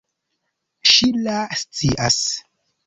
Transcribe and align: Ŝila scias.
Ŝila 0.93 1.39
scias. 1.63 2.21